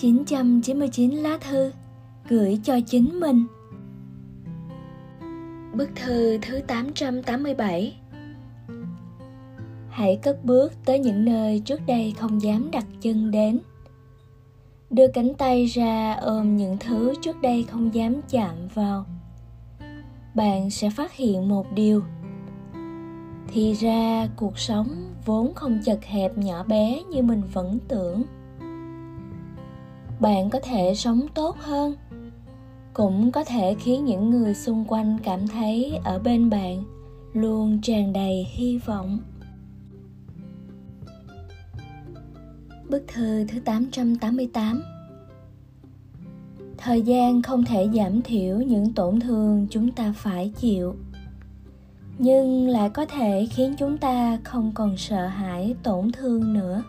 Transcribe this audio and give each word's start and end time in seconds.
999 0.00 1.10
lá 1.10 1.38
thư, 1.40 1.72
gửi 2.28 2.60
cho 2.62 2.80
chính 2.86 3.20
mình. 3.20 3.46
Bức 5.74 5.90
thư 5.96 6.38
thứ 6.42 6.60
887 6.66 7.96
Hãy 9.88 10.18
cất 10.22 10.44
bước 10.44 10.72
tới 10.84 10.98
những 10.98 11.24
nơi 11.24 11.62
trước 11.64 11.80
đây 11.86 12.14
không 12.18 12.42
dám 12.42 12.70
đặt 12.70 12.86
chân 13.00 13.30
đến. 13.30 13.58
Đưa 14.90 15.08
cánh 15.08 15.34
tay 15.34 15.66
ra 15.66 16.14
ôm 16.14 16.56
những 16.56 16.76
thứ 16.78 17.14
trước 17.22 17.42
đây 17.42 17.62
không 17.62 17.94
dám 17.94 18.20
chạm 18.30 18.56
vào. 18.74 19.04
Bạn 20.34 20.70
sẽ 20.70 20.90
phát 20.90 21.12
hiện 21.12 21.48
một 21.48 21.66
điều. 21.74 22.02
Thì 23.48 23.72
ra 23.72 24.28
cuộc 24.36 24.58
sống 24.58 24.88
vốn 25.24 25.54
không 25.54 25.80
chật 25.84 26.04
hẹp 26.04 26.38
nhỏ 26.38 26.64
bé 26.64 27.02
như 27.10 27.22
mình 27.22 27.42
vẫn 27.52 27.78
tưởng 27.88 28.24
bạn 30.20 30.50
có 30.50 30.60
thể 30.62 30.94
sống 30.94 31.26
tốt 31.34 31.56
hơn. 31.58 31.94
Cũng 32.92 33.32
có 33.32 33.44
thể 33.44 33.74
khiến 33.80 34.04
những 34.04 34.30
người 34.30 34.54
xung 34.54 34.84
quanh 34.88 35.18
cảm 35.24 35.48
thấy 35.48 36.00
ở 36.04 36.18
bên 36.18 36.50
bạn 36.50 36.84
luôn 37.32 37.80
tràn 37.82 38.12
đầy 38.12 38.46
hy 38.50 38.78
vọng. 38.78 39.18
Bức 42.88 43.04
thư 43.08 43.44
thứ 43.48 43.60
888 43.60 44.82
Thời 46.78 47.02
gian 47.02 47.42
không 47.42 47.64
thể 47.64 47.88
giảm 47.94 48.22
thiểu 48.22 48.56
những 48.56 48.92
tổn 48.92 49.20
thương 49.20 49.66
chúng 49.70 49.92
ta 49.92 50.12
phải 50.16 50.52
chịu, 50.56 50.94
nhưng 52.18 52.68
lại 52.68 52.90
có 52.90 53.06
thể 53.06 53.46
khiến 53.50 53.74
chúng 53.78 53.98
ta 53.98 54.38
không 54.44 54.72
còn 54.74 54.96
sợ 54.96 55.26
hãi 55.26 55.74
tổn 55.82 56.12
thương 56.12 56.54
nữa 56.54 56.82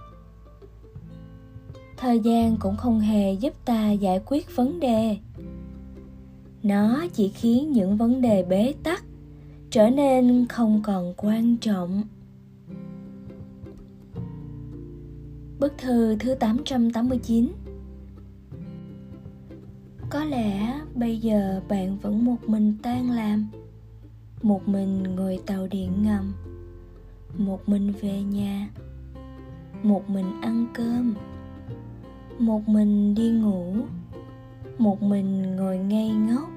thời 2.01 2.19
gian 2.19 2.57
cũng 2.59 2.77
không 2.77 2.99
hề 2.99 3.33
giúp 3.33 3.53
ta 3.65 3.91
giải 3.91 4.21
quyết 4.25 4.55
vấn 4.55 4.79
đề. 4.79 5.17
Nó 6.63 7.05
chỉ 7.13 7.29
khiến 7.29 7.71
những 7.71 7.97
vấn 7.97 8.21
đề 8.21 8.43
bế 8.43 8.73
tắc 8.83 9.03
trở 9.69 9.89
nên 9.89 10.45
không 10.49 10.81
còn 10.83 11.13
quan 11.17 11.57
trọng. 11.57 12.03
Bức 15.59 15.73
thư 15.77 16.15
thứ 16.15 16.35
889 16.35 17.51
Có 20.09 20.23
lẽ 20.23 20.79
bây 20.95 21.17
giờ 21.17 21.61
bạn 21.69 21.97
vẫn 21.97 22.25
một 22.25 22.37
mình 22.47 22.77
tan 22.83 23.11
làm, 23.11 23.47
Một 24.41 24.67
mình 24.67 25.03
ngồi 25.15 25.39
tàu 25.45 25.67
điện 25.67 25.91
ngầm, 26.03 26.33
Một 27.37 27.69
mình 27.69 27.93
về 28.01 28.21
nhà, 28.21 28.69
Một 29.83 30.09
mình 30.09 30.41
ăn 30.41 30.67
cơm 30.73 31.15
một 32.39 32.69
mình 32.69 33.15
đi 33.15 33.29
ngủ, 33.29 33.75
một 34.77 35.01
mình 35.01 35.55
ngồi 35.55 35.77
ngây 35.77 36.09
ngốc. 36.09 36.49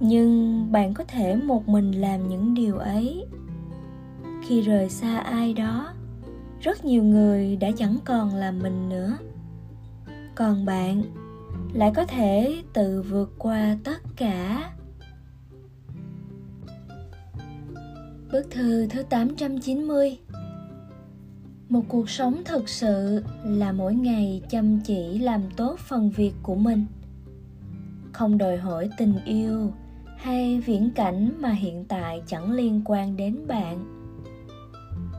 Nhưng 0.00 0.72
bạn 0.72 0.94
có 0.94 1.04
thể 1.04 1.36
một 1.36 1.68
mình 1.68 1.92
làm 1.92 2.28
những 2.28 2.54
điều 2.54 2.78
ấy. 2.78 3.26
Khi 4.46 4.60
rời 4.60 4.88
xa 4.88 5.18
ai 5.18 5.54
đó, 5.54 5.92
rất 6.60 6.84
nhiều 6.84 7.02
người 7.02 7.56
đã 7.56 7.70
chẳng 7.76 7.96
còn 8.04 8.34
là 8.34 8.50
mình 8.50 8.88
nữa. 8.88 9.16
Còn 10.34 10.64
bạn 10.64 11.02
lại 11.72 11.92
có 11.94 12.04
thể 12.04 12.62
tự 12.72 13.02
vượt 13.02 13.32
qua 13.38 13.76
tất 13.84 14.02
cả. 14.16 14.72
Bức 18.32 18.50
thư 18.50 18.86
thứ 18.86 19.02
890 19.02 20.18
một 21.68 21.82
cuộc 21.88 22.10
sống 22.10 22.42
thực 22.44 22.68
sự 22.68 23.22
là 23.44 23.72
mỗi 23.72 23.94
ngày 23.94 24.42
chăm 24.48 24.80
chỉ 24.80 25.18
làm 25.18 25.40
tốt 25.56 25.78
phần 25.78 26.10
việc 26.10 26.32
của 26.42 26.54
mình. 26.54 26.86
Không 28.12 28.38
đòi 28.38 28.56
hỏi 28.56 28.90
tình 28.98 29.14
yêu 29.24 29.72
hay 30.16 30.60
viễn 30.60 30.90
cảnh 30.94 31.32
mà 31.40 31.50
hiện 31.50 31.84
tại 31.84 32.22
chẳng 32.26 32.52
liên 32.52 32.82
quan 32.84 33.16
đến 33.16 33.46
bạn. 33.46 33.84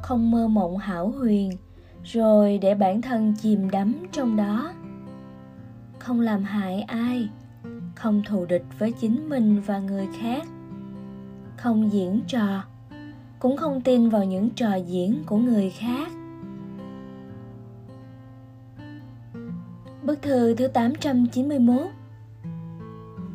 Không 0.01 0.31
mơ 0.31 0.47
mộng 0.47 0.77
hảo 0.77 1.09
huyền 1.09 1.51
rồi 2.03 2.57
để 2.57 2.75
bản 2.75 3.01
thân 3.01 3.33
chìm 3.41 3.69
đắm 3.69 3.95
trong 4.11 4.35
đó. 4.35 4.73
Không 5.99 6.19
làm 6.19 6.43
hại 6.43 6.81
ai, 6.81 7.29
không 7.95 8.21
thù 8.27 8.45
địch 8.45 8.65
với 8.79 8.91
chính 8.91 9.29
mình 9.29 9.61
và 9.61 9.79
người 9.79 10.07
khác. 10.21 10.47
Không 11.57 11.91
diễn 11.91 12.21
trò, 12.27 12.63
cũng 13.39 13.57
không 13.57 13.81
tin 13.81 14.09
vào 14.09 14.23
những 14.23 14.49
trò 14.49 14.75
diễn 14.75 15.23
của 15.25 15.37
người 15.37 15.69
khác. 15.69 16.11
Bức 20.07 20.21
thư 20.21 20.53
thứ 20.53 20.67
891 20.67 21.81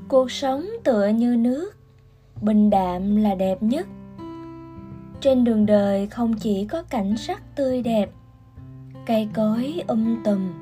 Cuộc 0.08 0.30
sống 0.30 0.66
tựa 0.84 1.08
như 1.08 1.36
nước, 1.36 1.70
Bình 2.40 2.70
đạm 2.70 3.16
là 3.16 3.34
đẹp 3.34 3.62
nhất. 3.62 3.86
Trên 5.20 5.44
đường 5.44 5.66
đời 5.66 6.06
không 6.06 6.34
chỉ 6.34 6.66
có 6.66 6.82
cảnh 6.82 7.16
sắc 7.16 7.56
tươi 7.56 7.82
đẹp, 7.82 8.10
Cây 9.06 9.28
cối 9.34 9.82
um 9.86 10.22
tùm, 10.24 10.52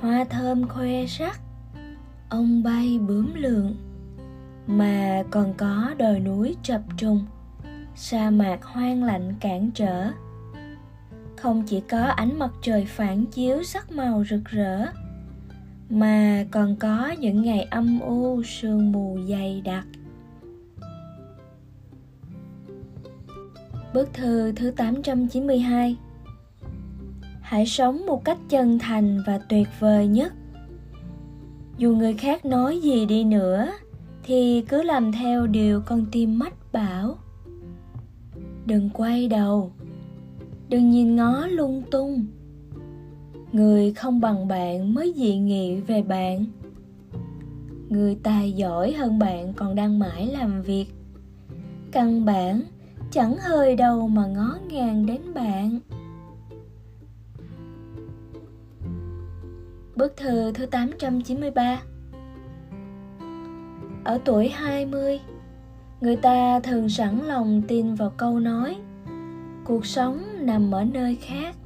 Hoa 0.00 0.24
thơm 0.30 0.68
khoe 0.68 1.06
sắc, 1.06 1.40
Ông 2.28 2.62
bay 2.62 2.98
bướm 2.98 3.34
lượn, 3.34 3.76
Mà 4.66 5.22
còn 5.30 5.54
có 5.54 5.94
đồi 5.98 6.20
núi 6.20 6.56
chập 6.62 6.82
trùng, 6.96 7.26
Sa 7.94 8.30
mạc 8.30 8.64
hoang 8.64 9.04
lạnh 9.04 9.34
cản 9.40 9.70
trở. 9.74 10.10
Không 11.36 11.62
chỉ 11.66 11.80
có 11.80 12.00
ánh 12.00 12.38
mặt 12.38 12.50
trời 12.62 12.84
phản 12.84 13.26
chiếu 13.26 13.62
sắc 13.62 13.92
màu 13.92 14.24
rực 14.30 14.44
rỡ 14.44 14.86
mà 15.90 16.46
còn 16.50 16.76
có 16.76 17.14
những 17.18 17.42
ngày 17.42 17.62
âm 17.62 18.00
u 18.00 18.42
sương 18.42 18.92
mù 18.92 19.18
dày 19.28 19.62
đặc. 19.64 19.86
Bức 23.94 24.14
thư 24.14 24.52
thứ 24.52 24.70
892 24.70 25.96
Hãy 27.40 27.66
sống 27.66 28.06
một 28.06 28.24
cách 28.24 28.38
chân 28.48 28.78
thành 28.78 29.22
và 29.26 29.38
tuyệt 29.38 29.68
vời 29.78 30.06
nhất. 30.06 30.32
Dù 31.78 31.96
người 31.96 32.14
khác 32.14 32.44
nói 32.44 32.80
gì 32.80 33.06
đi 33.06 33.24
nữa 33.24 33.72
thì 34.22 34.64
cứ 34.68 34.82
làm 34.82 35.12
theo 35.12 35.46
điều 35.46 35.80
con 35.86 36.06
tim 36.12 36.38
mách 36.38 36.72
bảo. 36.72 37.18
Đừng 38.66 38.90
quay 38.90 39.28
đầu, 39.28 39.72
đừng 40.68 40.90
nhìn 40.90 41.16
ngó 41.16 41.46
lung 41.46 41.82
tung 41.90 42.26
người 43.52 43.92
không 43.92 44.20
bằng 44.20 44.48
bạn 44.48 44.94
mới 44.94 45.14
dị 45.16 45.36
nghị 45.36 45.80
về 45.80 46.02
bạn. 46.02 46.44
Người 47.88 48.18
tài 48.22 48.52
giỏi 48.52 48.92
hơn 48.92 49.18
bạn 49.18 49.52
còn 49.52 49.74
đang 49.74 49.98
mãi 49.98 50.26
làm 50.26 50.62
việc. 50.62 50.86
Căn 51.92 52.24
bản 52.24 52.62
chẳng 53.10 53.36
hơi 53.36 53.76
đâu 53.76 54.08
mà 54.08 54.26
ngó 54.26 54.58
ngàng 54.68 55.06
đến 55.06 55.20
bạn. 55.34 55.78
Bức 59.96 60.16
thư 60.16 60.52
thứ 60.52 60.66
893 60.66 61.82
Ở 64.04 64.18
tuổi 64.24 64.48
20, 64.48 65.20
người 66.00 66.16
ta 66.16 66.60
thường 66.60 66.88
sẵn 66.88 67.18
lòng 67.26 67.62
tin 67.68 67.94
vào 67.94 68.10
câu 68.10 68.40
nói 68.40 68.76
Cuộc 69.64 69.86
sống 69.86 70.22
nằm 70.40 70.70
ở 70.70 70.84
nơi 70.84 71.16
khác 71.16 71.56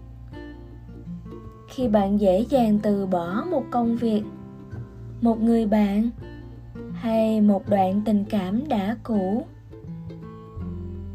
khi 1.75 1.89
bạn 1.89 2.21
dễ 2.21 2.47
dàng 2.49 2.79
từ 2.83 3.07
bỏ 3.07 3.45
một 3.51 3.65
công 3.71 3.97
việc, 3.97 4.23
một 5.21 5.43
người 5.43 5.67
bạn 5.67 6.11
hay 6.93 7.41
một 7.41 7.69
đoạn 7.69 8.03
tình 8.05 8.25
cảm 8.25 8.69
đã 8.69 8.97
cũ. 9.03 9.47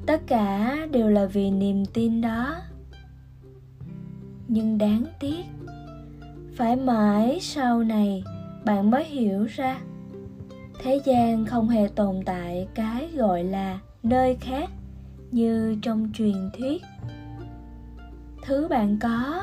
Tất 0.06 0.22
cả 0.28 0.78
đều 0.92 1.10
là 1.10 1.26
vì 1.26 1.52
niềm 1.52 1.86
tin 1.86 2.22
đó. 2.22 2.56
Nhưng 4.48 4.78
đáng 4.78 5.04
tiếc, 5.20 5.46
phải 6.56 6.76
mãi 6.76 7.40
sau 7.42 7.84
này 7.84 8.24
bạn 8.66 8.92
mới 8.92 9.06
hiểu 9.06 9.46
ra, 9.50 9.82
thế 10.84 11.02
gian 11.06 11.46
không 11.46 11.70
hề 11.70 11.88
tồn 11.88 12.16
tại 12.26 12.68
cái 12.76 13.10
gọi 13.16 13.44
là 13.44 13.80
nơi 14.04 14.38
khác 14.42 14.70
như 15.32 15.78
trong 15.82 16.10
truyền 16.14 16.50
thuyết. 16.58 16.84
Thứ 18.46 18.68
bạn 18.68 18.98
có 19.02 19.42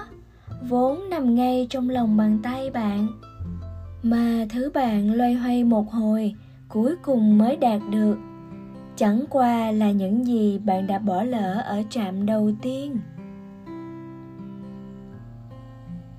vốn 0.63 1.11
nằm 1.11 1.35
ngay 1.35 1.67
trong 1.71 1.91
lòng 1.91 2.17
bàn 2.17 2.39
tay 2.43 2.71
bạn. 2.71 3.07
Mà 4.03 4.47
thứ 4.49 4.71
bạn 4.75 5.15
loay 5.15 5.35
hoay 5.35 5.65
một 5.65 5.91
hồi, 5.93 6.35
cuối 6.69 6.97
cùng 7.03 7.39
mới 7.39 7.57
đạt 7.57 7.81
được. 7.91 8.17
Chẳng 8.97 9.25
qua 9.31 9.71
là 9.71 9.91
những 9.91 10.27
gì 10.27 10.59
bạn 10.59 10.87
đã 10.87 10.99
bỏ 10.99 11.23
lỡ 11.23 11.63
ở 11.67 11.83
trạm 11.91 12.27
đầu 12.27 12.51
tiên. 12.63 12.99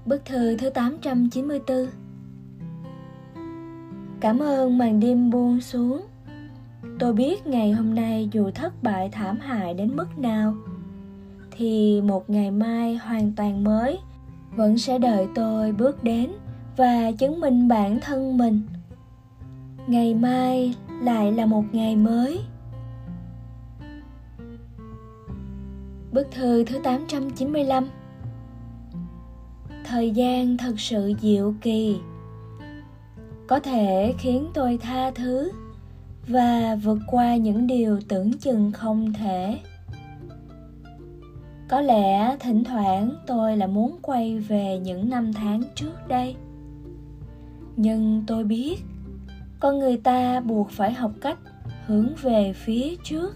Bức 0.05 0.25
thư 0.25 0.57
thứ 0.57 0.69
894 0.69 1.87
Cảm 4.19 4.39
ơn 4.39 4.77
màn 4.77 4.99
đêm 4.99 5.29
buông 5.29 5.61
xuống. 5.61 6.01
Tôi 6.99 7.13
biết 7.13 7.47
ngày 7.47 7.71
hôm 7.71 7.95
nay 7.95 8.29
dù 8.31 8.51
thất 8.51 8.83
bại 8.83 9.09
thảm 9.11 9.39
hại 9.39 9.73
đến 9.73 9.95
mức 9.95 10.17
nào, 10.17 10.55
Thì 11.51 12.01
một 12.01 12.29
ngày 12.29 12.51
mai 12.51 12.95
hoàn 12.95 13.31
toàn 13.35 13.63
mới 13.63 13.99
vẫn 14.57 14.77
sẽ 14.77 14.99
đợi 14.99 15.27
tôi 15.35 15.71
bước 15.71 16.03
đến 16.03 16.31
và 16.77 17.11
chứng 17.11 17.39
minh 17.39 17.67
bản 17.67 17.99
thân 18.01 18.37
mình. 18.37 18.61
Ngày 19.87 20.13
mai 20.13 20.75
lại 21.01 21.31
là 21.31 21.45
một 21.45 21.63
ngày 21.71 21.95
mới. 21.95 22.39
Bức 26.11 26.27
thư 26.31 26.63
thứ 26.63 26.79
895 26.83 27.87
Thời 29.85 30.11
gian 30.11 30.57
thật 30.57 30.79
sự 30.79 31.13
diệu 31.21 31.53
kỳ. 31.61 31.97
Có 33.47 33.59
thể 33.59 34.13
khiến 34.17 34.47
tôi 34.53 34.77
tha 34.81 35.11
thứ 35.11 35.51
Và 36.27 36.75
vượt 36.75 36.99
qua 37.07 37.35
những 37.35 37.67
điều 37.67 37.99
tưởng 38.07 38.33
chừng 38.33 38.71
không 38.71 39.13
thể. 39.13 39.59
Có 41.69 41.81
lẽ 41.81 42.37
thỉnh 42.39 42.63
thoảng 42.63 43.11
tôi 43.27 43.57
là 43.57 43.67
muốn 43.67 43.97
quay 44.01 44.39
về 44.39 44.79
những 44.79 45.09
năm 45.09 45.33
tháng 45.33 45.61
trước 45.75 46.07
đây. 46.07 46.35
Nhưng 47.75 48.23
tôi 48.27 48.43
biết, 48.43 48.75
Con 49.59 49.79
người 49.79 49.97
ta 49.97 50.39
buộc 50.39 50.69
phải 50.69 50.93
học 50.93 51.11
cách 51.21 51.37
hướng 51.85 52.15
về 52.21 52.53
phía 52.53 52.95
trước. 53.03 53.35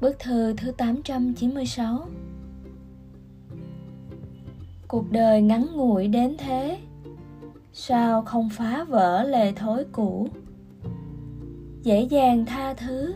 Bức 0.00 0.18
thư 0.18 0.54
thứ 0.56 0.72
896 0.72 2.06
Cuộc 4.88 5.10
đời 5.10 5.42
ngắn 5.42 5.66
ngủi 5.74 6.08
đến 6.08 6.36
thế, 6.38 6.78
Sao 7.72 8.22
không 8.22 8.48
phá 8.50 8.84
vỡ 8.84 9.22
lề 9.22 9.52
thói 9.52 9.84
cũ? 9.92 10.28
Dễ 11.82 12.02
dàng 12.02 12.46
tha 12.46 12.74
thứ. 12.74 13.14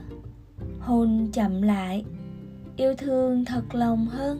Hôn 0.81 1.29
chậm 1.33 1.63
lại, 1.63 2.05
Yêu 2.77 2.95
thương 2.99 3.45
thật 3.45 3.75
lòng 3.75 4.07
hơn. 4.07 4.39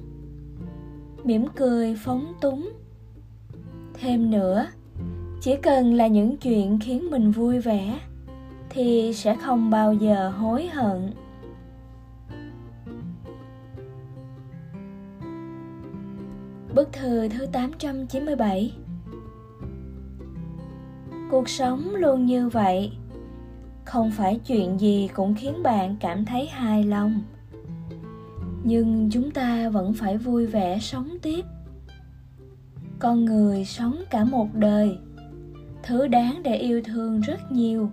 Mỉm 1.25 1.47
cười 1.57 1.97
phóng 1.97 2.33
túng. 2.41 2.71
Thêm 3.95 4.31
nữa, 4.31 4.67
Chỉ 5.41 5.57
cần 5.57 5.95
là 5.95 6.07
những 6.07 6.37
chuyện 6.37 6.79
khiến 6.79 7.11
mình 7.11 7.31
vui 7.31 7.59
vẻ, 7.59 8.01
Thì 8.71 9.13
sẽ 9.15 9.37
không 9.37 9.71
bao 9.71 9.95
giờ 9.95 10.29
hối 10.29 10.67
hận. 10.67 11.11
Bức 16.75 16.93
thư 16.93 17.29
thứ 17.29 17.47
897 17.47 18.73
Cuộc 21.31 21.49
sống 21.49 21.95
luôn 21.95 22.27
như 22.27 22.49
vậy. 22.49 22.93
Không 23.87 24.11
phải 24.11 24.41
chuyện 24.47 24.81
gì 24.81 25.09
cũng 25.15 25.35
khiến 25.35 25.63
bạn 25.63 25.97
cảm 26.01 26.25
thấy 26.25 26.47
hài 26.47 26.85
lòng. 26.85 27.23
Nhưng 28.65 29.11
chúng 29.13 29.31
ta 29.31 29.69
vẫn 29.69 29.95
phải 29.95 30.19
vui 30.19 30.47
vẻ 30.47 30.79
sống 30.79 31.09
tiếp. 31.23 31.45
Con 32.99 33.25
người 33.25 33.65
sống 33.65 34.03
cả 34.11 34.25
một 34.25 34.49
đời, 34.55 34.99
Thứ 35.87 36.09
đáng 36.09 36.41
để 36.43 36.57
yêu 36.57 36.83
thương 36.85 37.21
rất 37.21 37.53
nhiều. 37.53 37.91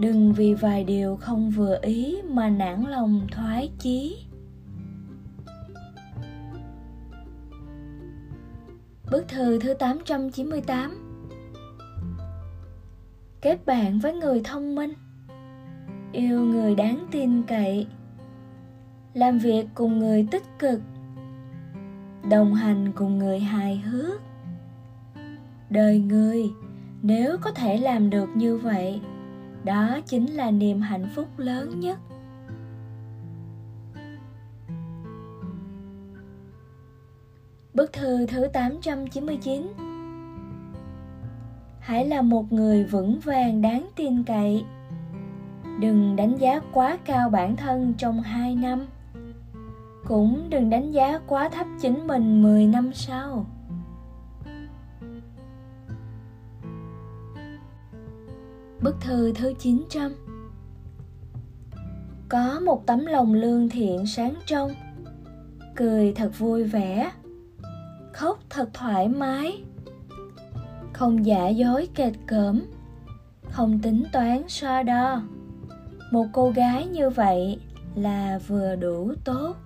Đừng 0.00 0.32
vì 0.32 0.54
vài 0.54 0.84
điều 0.84 1.16
không 1.16 1.50
vừa 1.50 1.78
ý 1.82 2.16
mà 2.28 2.48
nản 2.48 2.84
lòng 2.84 3.26
thoái 3.32 3.70
chí. 3.78 4.16
Bức 9.10 9.28
thư 9.28 9.58
thứ 9.58 9.74
898 9.74 11.13
Kết 13.44 13.66
bạn 13.66 13.98
với 13.98 14.12
người 14.14 14.40
thông 14.44 14.74
minh. 14.74 14.92
Yêu 16.12 16.40
người 16.40 16.74
đáng 16.74 17.06
tin 17.10 17.42
cậy. 17.42 17.86
Làm 19.14 19.38
việc 19.38 19.66
cùng 19.74 19.98
người 19.98 20.28
tích 20.30 20.42
cực. 20.58 20.80
Đồng 22.30 22.54
hành 22.54 22.92
cùng 22.94 23.18
người 23.18 23.40
hài 23.40 23.76
hước. 23.76 24.20
Đời 25.70 25.98
người, 25.98 26.50
nếu 27.02 27.36
có 27.40 27.50
thể 27.50 27.76
làm 27.76 28.10
được 28.10 28.28
như 28.34 28.56
vậy, 28.56 29.00
Đó 29.64 30.00
chính 30.06 30.26
là 30.26 30.50
niềm 30.50 30.80
hạnh 30.80 31.08
phúc 31.14 31.28
lớn 31.36 31.80
nhất. 31.80 31.98
Bức 37.74 37.92
thư 37.92 38.26
thứ 38.26 38.48
899 38.52 39.93
Hãy 41.84 42.06
là 42.06 42.22
một 42.22 42.52
người 42.52 42.84
vững 42.84 43.20
vàng 43.20 43.62
đáng 43.62 43.88
tin 43.96 44.22
cậy. 44.24 44.64
Đừng 45.80 46.16
đánh 46.16 46.36
giá 46.36 46.60
quá 46.72 46.98
cao 47.04 47.30
bản 47.30 47.56
thân 47.56 47.94
trong 47.98 48.20
2 48.20 48.54
năm. 48.56 48.86
Cũng 50.04 50.46
đừng 50.50 50.70
đánh 50.70 50.92
giá 50.92 51.20
quá 51.26 51.48
thấp 51.48 51.66
chính 51.80 52.06
mình 52.06 52.42
10 52.42 52.66
năm 52.66 52.90
sau. 52.92 53.46
Bức 58.82 59.00
thư 59.00 59.32
thứ 59.32 59.52
900 59.58 60.12
Có 62.28 62.60
một 62.60 62.86
tấm 62.86 63.06
lòng 63.06 63.34
lương 63.34 63.68
thiện 63.68 64.06
sáng 64.06 64.34
trong. 64.46 64.70
Cười 65.76 66.12
thật 66.12 66.30
vui 66.38 66.64
vẻ. 66.64 67.12
Khóc 68.12 68.38
thật 68.50 68.70
thoải 68.72 69.08
mái 69.08 69.64
không 70.94 71.26
giả 71.26 71.48
dối 71.48 71.88
kệt 71.94 72.12
cỡm. 72.26 72.60
Không 73.50 73.78
tính 73.78 74.04
toán 74.12 74.42
so 74.48 74.82
đo. 74.82 75.22
Một 76.10 76.26
cô 76.32 76.50
gái 76.50 76.86
như 76.86 77.10
vậy 77.10 77.58
là 77.94 78.38
vừa 78.46 78.76
đủ 78.76 79.12
tốt. 79.24 79.56